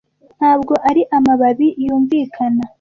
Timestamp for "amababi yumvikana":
1.17-2.63